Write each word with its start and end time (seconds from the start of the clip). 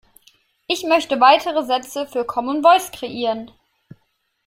Ich 0.65 0.83
möchte 0.83 1.19
weitere 1.21 1.63
Sätze 1.63 2.07
für 2.07 2.25
Common 2.25 2.63
Voice 2.63 2.89
kreieren. 2.89 3.51